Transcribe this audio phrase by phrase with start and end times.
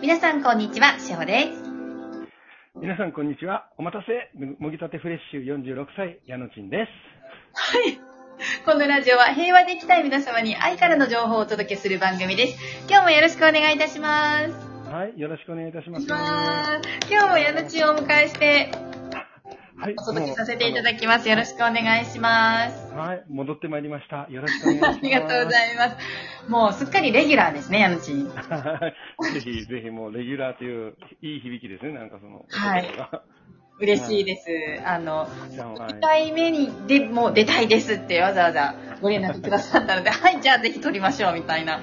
[0.00, 1.62] 皆さんこんにちは、しほです。
[2.80, 3.68] 皆さん、こんにちは。
[3.78, 4.30] お待たせ。
[4.60, 6.90] もぎたてフレッシュ46歳、矢野ちんです。
[7.52, 8.00] はい。
[8.64, 12.58] このラジオは平和で生きたい皆様に愛からの情報をお届けする番組です。
[12.88, 14.52] 今日もよろしくお願いいたします。
[14.88, 16.06] はい、よろしくお願いいたします。
[16.06, 16.16] 今
[17.22, 18.87] 日も矢野ちんをお迎えして
[19.80, 21.28] はい、お届けさせていただきます。
[21.28, 22.92] よろしくお願いします。
[22.92, 24.26] はい、戻ってまいりました。
[24.28, 24.98] よろしくお願いします。
[24.98, 26.50] ありがとうございます。
[26.50, 28.12] もうすっかりレギュラーですね、矢野ち。
[28.24, 32.44] ぜひ、ぜひ、もう、レギュラーという、いい響きですね、なんかその。
[32.48, 32.88] はい。
[33.80, 34.48] 嬉しいです。
[34.84, 41.80] あの、じゃあ、はい2回目にでもう出たいですってわざわざご連絡くださったので、 はい、じゃあぜひ撮りましょうみたいな。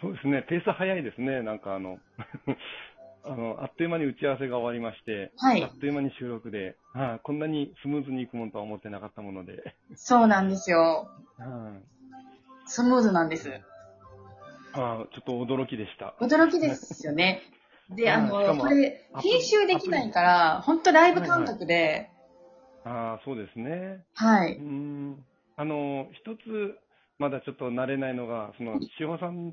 [0.00, 1.98] そうですね、ペース早いですね、なんかあの、
[3.24, 11.08] あの、あっという間に打ち合わせが終わりまして、はいあっという間に収録で、はい、こんなにスムーズにいくもんとは思ってなかったもので、そうなんですよ。
[11.38, 11.92] はい
[12.64, 13.50] スムーズなんです。
[14.74, 16.14] あちょっと驚きでした。
[16.20, 17.42] 驚きですよね。
[17.90, 22.08] で、あの、これ、編集できないから、本当ライブ感覚で、
[22.84, 24.04] ああ、そうですね。
[24.14, 24.56] はい。
[24.56, 25.24] うーん。
[25.56, 26.78] あの、一つ、
[27.18, 29.52] まだちょっと慣れないのが、その、志保さん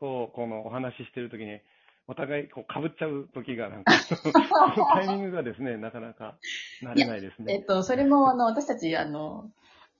[0.00, 1.60] と、この、お話ししてるときに、
[2.08, 3.92] お互い、こう、被っちゃうときが、なんか、
[4.94, 6.38] タイミングがですね、なかなか、
[6.82, 7.54] 慣れないですね。
[7.54, 9.50] えっと、それも、あの、私たち、あの、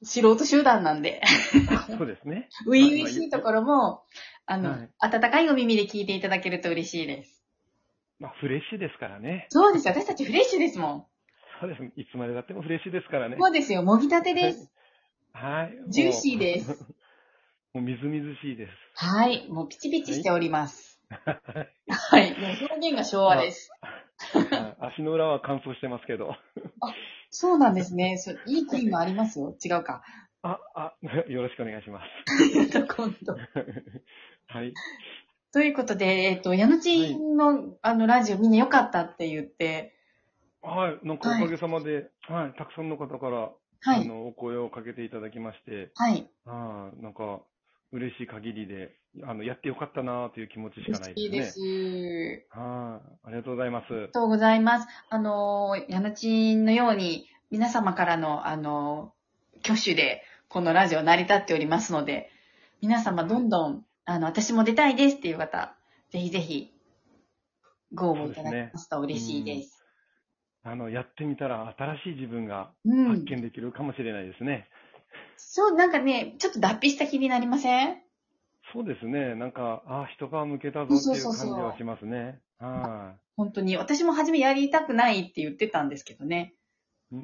[0.03, 1.21] 素人集団なんで、
[1.97, 2.49] そうですね。
[2.65, 4.05] 初々しいところも、
[4.47, 7.45] あの、はい温かいお耳で聞いていただけると嬉しいです。
[8.19, 9.47] まあ、フレッシュですからね。
[9.51, 9.95] そうですよ。
[9.95, 11.07] 私たちフレッシュですもん。
[11.61, 11.83] そうです。
[12.01, 13.37] いつまでだってもフレッシュですからね。
[13.39, 13.83] そうですよ。
[13.83, 14.71] もぎたてです。
[15.33, 15.77] はい。
[15.89, 16.39] ジューシーす。
[16.39, 16.85] です。
[17.75, 18.73] もうみずみずしいです。
[18.95, 19.49] はい。
[19.49, 20.91] もうピチピチしております。
[20.91, 20.96] はい
[21.89, 22.31] はい。
[22.39, 23.71] もう表現が昭和です。
[23.81, 24.07] はい
[24.81, 26.35] 足の裏は乾燥してますけど。
[27.31, 28.17] そうなんですね。
[28.17, 29.55] そういいクリームありますよ。
[29.63, 30.03] 違うか。
[30.43, 30.95] あ、あ、
[31.29, 32.07] よろしくお願いします。
[32.97, 33.37] 今度。
[34.47, 34.73] はい。
[35.53, 39.95] ということで、えっ、と、矢野ちんの、あの、ラジオみんな良かったって言って、
[40.63, 41.07] はい。
[41.07, 44.03] なんかおかげさまで、はい、たくさんの方から、はい。
[44.03, 46.29] あの、お声をかけていただきまして、はい。
[46.47, 47.41] ああ、なんか、
[47.93, 52.47] 嬉しい限りで、あの、やってよかったなという気持ちしかないいいでですね。
[52.53, 52.59] す。
[52.59, 53.19] はい。
[53.25, 53.93] ありがとうございます。
[53.93, 54.89] ありがとうございます。
[55.09, 59.15] あの、矢野ちんのように、皆様からの、あの、
[59.65, 62.31] 挙手で、このラジオ成り立っておりますので、
[62.83, 65.77] 皆様どんどん、あの、私も出たいですっていう方、
[66.11, 66.73] ぜひぜひ、
[67.95, 69.85] ご応募いただきますと嬉しいです。
[70.63, 73.09] あの、やってみたら新しい自分がうん。
[73.09, 74.69] 発見できるかもしれないですね。
[75.37, 78.06] そう、なんかね、ちょっと脱皮した気になりません？
[78.73, 79.35] そうですね。
[79.35, 82.41] なんか、ああ、一皮向けたぞっていう感じはしますね。
[82.59, 83.21] はい。
[83.37, 83.77] 本当に。
[83.77, 86.55] 私も初めやりたくないって言ってたんですけどね。
[87.11, 87.21] そう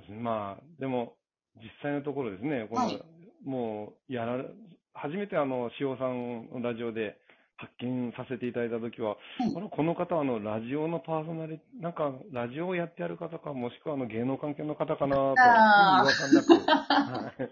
[0.00, 1.16] ですねまあ、でも、
[1.56, 3.02] 実際のところですね、この、はい
[3.44, 4.44] もう、やられ、
[4.92, 7.16] 初めてあの、塩さんのラジオで
[7.56, 17.50] 発見させていただいたときは、はいこの方はあの、ラジオのパーソナリティ、なんか、ラジオをやってやる方か、もしくはあの、芸能関係の方かなと、あー違和感なく、はい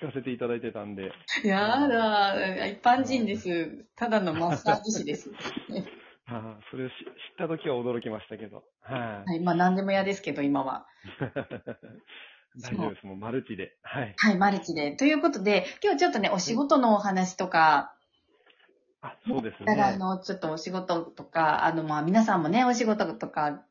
[0.00, 1.10] 聞かせていただいてたんで、
[1.44, 3.86] やだ、一般人です。
[3.96, 5.30] ただのマッサージ師です。
[6.28, 7.02] あーそれを知知っ
[7.38, 9.30] たときは驚きましたけど、はい。
[9.30, 10.86] はい、まあ何でも嫌ですけど、今は。
[12.58, 13.76] 大丈夫です、もうマルチで。
[13.82, 14.14] はい。
[14.16, 14.96] はい、マルチで。
[14.96, 17.94] ということで、今日ちょっとね、お仕事のお話とか、
[19.02, 19.98] あ、そうですだからあね。
[19.98, 23.62] の、ちょっとお仕事とか、あの、まあ皆さんもね、お仕事とか、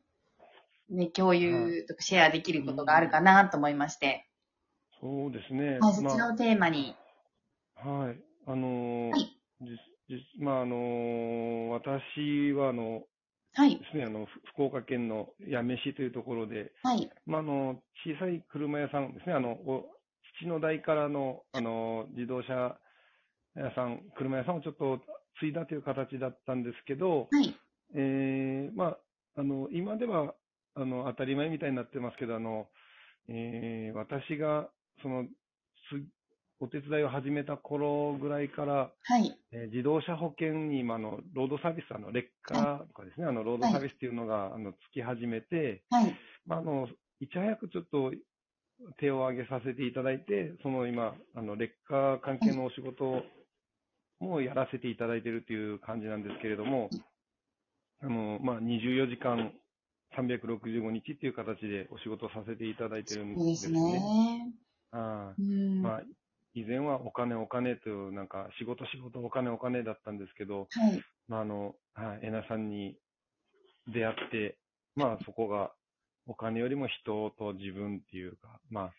[0.90, 4.28] ね、共有とかシェアできることがあるかなと思いまして、
[5.02, 5.80] そうですね。
[5.80, 6.18] はい、そちまあ。
[6.18, 6.96] らをテーマに、
[7.76, 8.20] はい。
[8.48, 9.38] あのーはい。
[9.62, 13.04] じじまあ、あのー私は、あの、
[13.54, 13.78] はい。
[13.78, 19.86] で、すね、あの、ふ福岡県の八女市というところで、はい、まあ、あの、小さい車屋さんですね、あの、お
[20.40, 22.78] 父の代からの、あの、自動車
[23.56, 25.00] 屋さん、車屋さんをちょっと
[25.40, 27.56] 継いだという形だったんですけど、はい、
[27.96, 28.98] えー、まあ、
[29.38, 30.34] あの、今では、
[30.76, 32.68] あの、当たり前みたいになってますけど、あの、
[33.30, 34.70] えー、私が、
[35.02, 35.30] その、つ
[36.60, 46.16] お手伝いを始めた頃ぐらいから、はい、えー自動車保険に、まあ、あの、ロードサービス、あの、レッカーとかですね、あの、ロードサービスっていうのが、あの、つき始めて、はい、
[46.46, 46.88] まあ、あの、
[47.20, 48.14] いち早くちょっと
[49.00, 53.24] 手を挙げさせていただいて、その今、あの、レッカー関係のお仕事
[54.20, 56.90] もやらせていただいているという感じなんですけれども、
[58.02, 59.54] あの、まあ、24時間
[60.18, 64.02] 365日っていう形でお仕事をさせていただいてるんいいですですね。
[64.94, 65.00] ね。
[65.00, 65.82] はいうん。
[65.82, 66.02] まあ、
[66.54, 72.98] 以前はお金お金という、なんか仕事仕事お金お金だったんですけど、はい、まあ、あの、はい、えなさんに
[73.88, 74.58] 出会って、
[74.96, 75.72] まあそこが
[76.28, 78.92] お金よりも人と自分っていうか、ま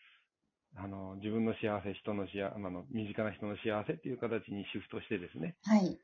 [0.75, 5.97] あ、あの、自分の幸せ、人の幸せ、あの、身近な人の幸せっていう形にシフトしてですね、はい。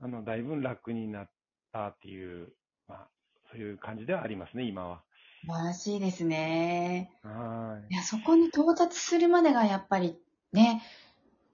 [0.00, 1.30] あの、だいぶ楽になっ
[1.72, 2.52] たっていう、
[2.88, 3.08] まあ、
[3.50, 5.02] そういう感じではありますね、今は。
[5.46, 7.10] 素晴らしいですね。
[7.22, 10.18] はいや、そこに到達するまでがやっぱり
[10.52, 10.82] ね、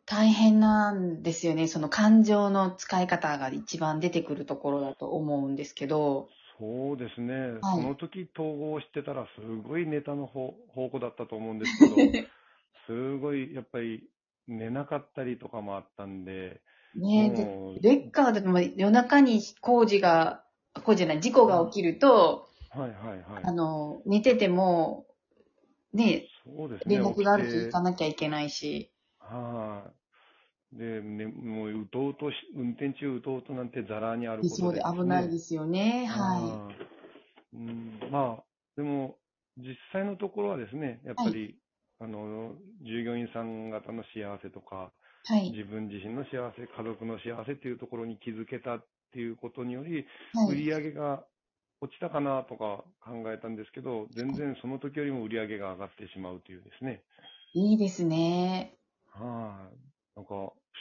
[0.06, 1.66] 大変なんですよね。
[1.66, 6.28] その感情の使い方が一番出てくるところだと思うんですけど。
[6.58, 11.96] そうですね、はいその時統合してたら、すごいネタの方方向だったと思うんですけど、
[12.86, 14.08] すごいやっぱり
[14.48, 16.60] 寝なかったりとかもあったんで、
[16.94, 20.44] ねでもうレッカーでも夜中に工事が、
[20.82, 23.44] 工事じゃない、事故が起きると、はいはいはい。
[23.44, 25.06] あの、寝てても、
[25.94, 26.96] ね、そうですね。
[26.96, 28.92] 連絡があると行かなきゃいけないし。
[29.18, 29.90] は
[30.74, 30.78] い。
[30.78, 36.06] で、ね、もう、うとうとし、運転中うとうとなんてザラにあることそうで危ないですすよね。
[36.06, 37.56] ははい。
[37.56, 38.44] うん、まあ、
[38.76, 39.16] でも、
[39.56, 41.56] 実際のところはですね、やっぱり、
[41.98, 42.52] あの、
[42.82, 44.92] 従業員さん方の幸せとか、
[45.30, 45.34] い。
[45.34, 45.50] はい。
[45.52, 50.48] 自分自身の幸せ、家族の幸せっていうところに気づけたっていうことにより、はい。
[50.50, 51.24] 売り上げが
[51.80, 57.02] 落ちたかなとか考えたんですけど、全然その時よりも売り上げが上がってしまうというですね。
[57.54, 58.76] いいですね。
[59.12, 60.16] はい。
[60.16, 60.34] なんか、不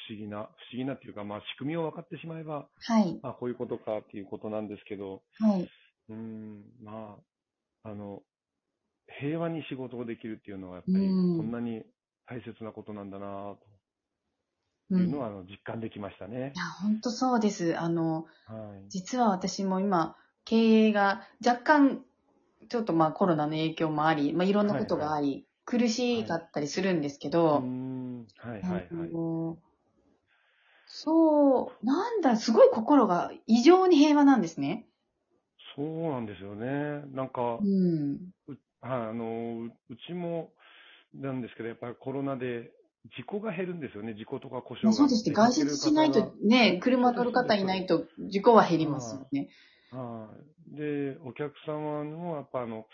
[0.10, 3.20] 思議な、不思議なっていうか、まあ、仕組みを分かってしまえば、はい。
[3.24, 5.70] あ、こういうことかっていうことなんですけど、はい。
[6.10, 7.18] うーん、ま
[7.84, 8.22] あ、あの、
[9.20, 11.84] 平和に仕事ができるっていうのは、やっぱり、うんこんなに
[12.28, 13.60] 大切なことなんだな、と
[14.92, 15.02] うん。
[15.02, 16.54] いうのいは、あの実感できましたね。
[16.56, 17.78] や、本当そうです。
[17.78, 18.90] あの、はい。
[18.90, 20.16] 実は私も今、
[20.46, 20.56] 経
[20.88, 22.06] 営が若干、
[22.70, 28.96] ちょっとまあコロナの影響もあり、まあいろんなことがあり、苦しかったりするんですけど、ん、はいはいはいあ。
[29.12, 29.58] の
[30.86, 34.88] そう、なんだ、すごい心が異常に平和なんですね。
[35.76, 37.04] そうなんですよね。
[37.12, 38.32] なんかう、ん。
[38.48, 40.54] はい、あの、ううちも
[41.14, 42.72] なんですけど、やっぱりコロナで
[43.18, 44.14] 事故が減るんですよね。
[44.14, 44.90] 事故とか故障が。
[44.90, 45.36] まあそうですね。
[45.36, 49.50] 外出しないとね、車乗る方いないと事故は減りますよね。
[49.96, 50.28] は
[50.74, 50.76] い。
[50.76, 52.86] で、お客様もやっぱあの、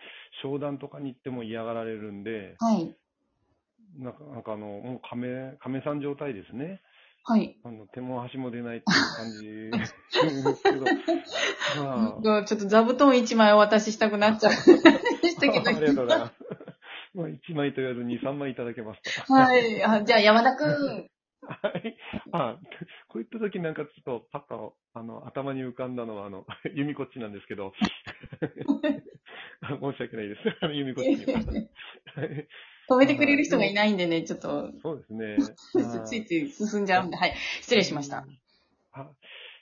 [0.42, 2.96] 商談とかに行っても嫌がられるんで、はい。
[3.98, 6.82] なんか、なんかあの、もう亀、亀さん状態ですね。
[7.24, 7.58] はい。
[7.64, 9.46] あの、手も足も出ないっていう感じ
[10.44, 10.86] ですけど、
[11.78, 14.52] まあ、ちょっと座布団一枚お渡ししたくなっちゃう。
[15.22, 15.70] でしたけど。
[15.70, 16.34] ありがとうございます。
[17.14, 19.34] まあ、1枚と言わず2、3枚いただけますと。
[19.34, 19.84] はい。
[19.84, 21.10] あじゃあ山田くん。
[21.42, 21.98] はい。
[22.32, 22.58] あ、
[23.08, 25.11] こういった時なんかちょっとパッと、あの、
[25.42, 26.46] 頭に浮かんだのは、あの、
[26.76, 27.74] 由美こっちなんですけど、
[29.62, 30.42] あ 申し訳ないです。
[30.62, 31.10] あの、由美こっち
[32.90, 35.38] 止めてくれる人がいないんでね、ちょっと、そうですね。
[36.08, 37.36] ついつい進んじゃうんで、はい。
[37.62, 38.26] 失礼しました。。
[38.94, 39.10] あ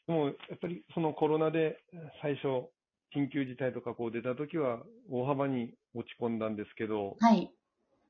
[0.08, 1.78] でも、やっぱりそのコロナで
[2.22, 2.70] 最初、
[3.16, 7.52] 緊急事態とかこう出た時は大幅に落ち込んだんですけど、はい。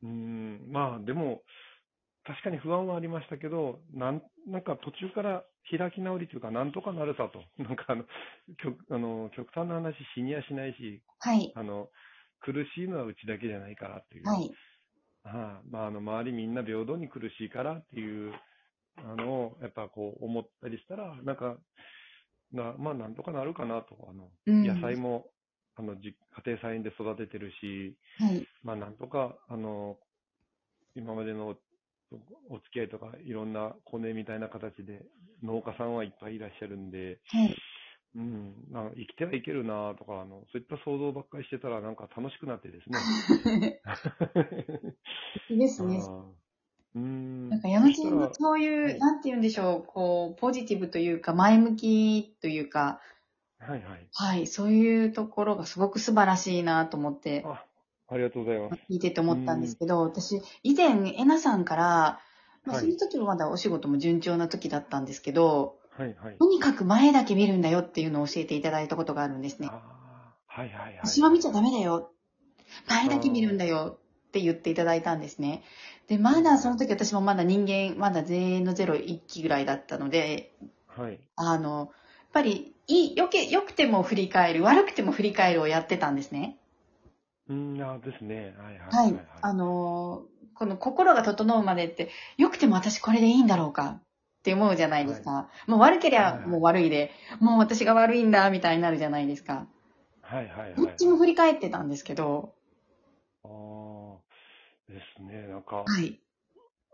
[0.03, 1.41] うーん、まあでも、
[2.29, 5.43] 確かに不安はありましたけど、なんなんか途中から
[5.75, 7.43] 開き直りというか、なんとかなるさと。
[7.57, 8.05] なんかあの、
[8.61, 11.51] 極あの極端な話死にやしないし、はい。
[11.55, 11.89] あの、
[12.41, 14.27] 苦しいのはうちだけじゃないからっていう。
[14.27, 14.51] はい。
[15.23, 18.31] はいまあ、あの、周りみんな平等に苦しいからっていう、
[18.97, 21.57] あのを、やっぱこう思ったりしたら、なんか、
[22.51, 24.07] なまあ、なんとかなるかなと。
[24.07, 25.31] あの、うん野菜も、
[25.75, 28.47] あの、じ家庭菜園で育ててるし、はい。
[28.61, 29.97] まあ、なんとか、あの、
[30.95, 31.57] 今までの
[32.49, 35.05] お付き合いとか、いろんなコネみたいな形で、
[35.43, 37.55] 農家さんはいっぱいいらっしゃるんで、はい。
[38.15, 43.81] うん、なんか生きてはいけるなとか、あの、そういった想像ばっかりしてたら、なんか楽しくなってですね。
[45.49, 45.99] い いですね。
[46.95, 52.99] なんか山地のそういう、はいなんて言うんでしょう、こう、ポジティブというか、前向きというか、
[53.59, 54.09] はいはい。
[54.11, 57.63] はい、そういうところがすごく素晴らしいなと思って、あ、
[58.09, 58.81] ありがとうございます。
[58.89, 62.19] 聞いてて思ったんですけど、私、以前、えなさんから、
[62.65, 66.37] まあ、はいその時はまだお仕事も順調な時だったんですけど、はいはい。
[66.37, 69.69] とにかく前だけ見るんだよっていうのを教えていただいたことがあるんですね。
[69.71, 70.99] あーはいはいはい。
[71.03, 72.11] 後ろ見ちゃダメだよ。
[72.87, 75.63] 前だけ見るんだよって言っていただいたんですね。
[76.07, 80.53] で、まだその時私もまだ人間、まだ0の0、1期ぐらいだったので、
[80.87, 81.19] はい。
[81.35, 81.87] あの、やっ
[82.33, 86.58] ぱり、いい、よけ、良くても振り返る、悪くても振り返るをやってたんですね。
[87.49, 88.55] うん、あですね。
[88.57, 89.15] はいはいははいい。。
[89.41, 94.01] あのーこの心が整うまでって、良くても私これでいいんだろうかっ
[94.43, 95.49] て思うじゃないですか。
[95.67, 99.67] もう悪けりゃはいはいもう悪いで、もう私が悪いんだみたいになるじゃないですか。
[100.21, 100.75] はいはいはい。
[100.75, 102.53] どっちも振り返ってたんですけど、
[103.45, 105.47] ああ、ですね。
[105.47, 106.19] なんか、はい。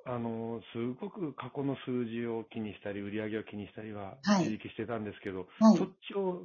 [0.06, 6.44] あの、すごく過去の数字を気にしたり、売り上げを気にしたりは、はいしてたんですけど、はいそっちを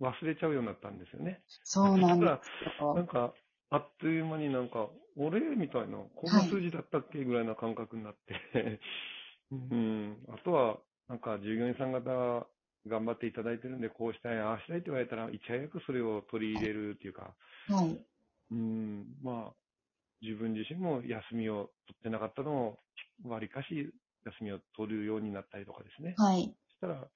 [0.00, 1.42] 忘れちゃうようになったんですよね。
[1.64, 3.32] そうなんですよなんか、
[3.70, 8.80] あっという間になんか、俺みたいな、こんな数字だったっけぐらいな感覚になって、
[9.52, 10.78] うん、あとは、
[11.08, 12.46] なんか従業員さん方
[12.86, 17.34] 頑張っていただいてるんで、こうしたい、ああしたいって言われたら、いち早くそれを取り入れるっていうか、
[17.68, 18.04] はい。
[18.52, 19.54] うん、まあ、
[20.22, 22.78] 自分自身も休みを取ってなかったのを、
[23.28, 23.92] わりかし
[24.24, 26.14] 休みを取るようになったりとかですね。
[26.16, 26.54] はい。
[26.68, 27.08] そしたら、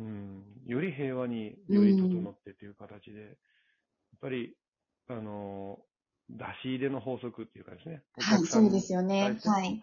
[0.00, 3.34] うん、より平和に、より整ってという形で、やっ
[4.20, 4.54] ぱり、
[5.08, 5.78] あの、
[6.30, 8.02] 出し入れの法則っていうかですね。
[8.16, 9.82] おはい、そうですよねはい。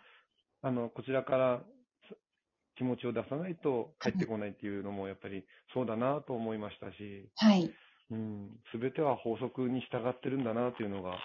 [0.62, 1.64] あの、こちらから
[2.08, 2.16] す
[2.78, 7.74] 気持ちを出さないと帰ってこないっていうのも、やっぱりそうだなと思いましたし、はい。
[8.12, 11.20] うん、すべては法則に従ってるんだなというのが、はい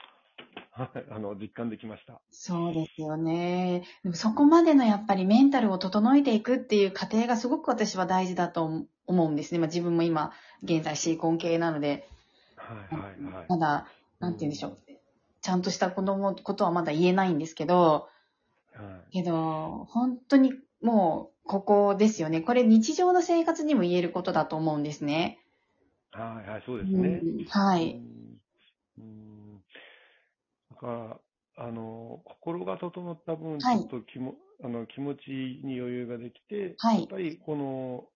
[1.11, 2.21] あの、実感できました。
[2.31, 3.85] そうですよね。
[4.03, 9.59] でもそこまでのやっぱりメンタルを整えていくっていう過程がすごく私は大事だと思うんですね。
[9.59, 10.33] まあ自分も今、
[10.63, 12.09] 現在シーコン系なので、
[12.57, 13.47] はい、はい、はい。
[13.49, 13.87] まだ、
[14.19, 14.79] なんて言うんでしょう。
[15.43, 18.09] ちゃんとした子供ことはまだ言えないんですけど、
[18.75, 22.41] はいけど、本当にもう、ここですよね。
[22.43, 25.41] これ日常の生活にも言えることだと思うんですね。
[26.13, 27.21] はい、はい、そうですね。
[27.23, 28.01] うんはい。
[28.99, 29.30] うん
[30.81, 31.21] か
[31.57, 35.31] ら、あの、心が整った分、ちはいょっと気も、あの気持ち
[35.65, 38.09] に余裕ができて、はいやっぱりこの、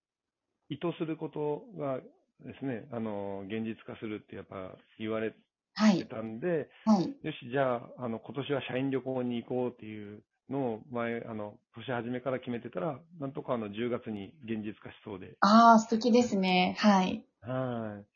[0.69, 5.39] 意図することがですね、あの、現実化するってやっぱ言われて
[5.75, 6.11] はい。
[6.11, 7.17] たんで、はい。
[7.23, 16.75] よし、じゃあ、あの、今年は社員旅行に行こうっていうのを前、あの、年初めから決めてたら、なんとかあの、10月に現実化しそうで、ああ、素敵ですね。
[16.81, 17.25] はい。
[17.41, 18.14] はい。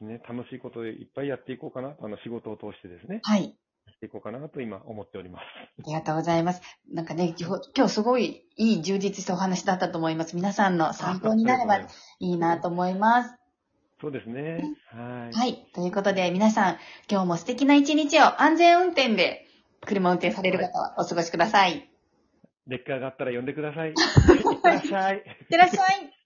[0.00, 3.44] すね、楽しいことをいっぱいやっていこうかな、あの、仕事を通してですね、はい。
[3.44, 5.42] やっていこうかなと今思っております。
[5.82, 6.62] ありがとうございます。
[6.92, 10.36] なんかね、今日すごいいい充実したお話だったと思います。
[10.36, 11.86] 皆さんの参考になればい
[12.20, 13.34] いなと思います。
[14.00, 14.62] そうですね。
[14.90, 15.36] はい。
[15.36, 15.66] はい。
[15.74, 16.78] ということで、皆さん、
[17.10, 19.46] 今日も素敵な一日を安全運転で
[19.82, 21.76] 車運転される方はお過ごしください。
[21.76, 21.90] い
[22.66, 23.90] 劣化があったら呼んでください。
[23.92, 23.94] いっ
[24.62, 25.16] てらっしゃい。
[25.44, 26.19] ってらっしゃい。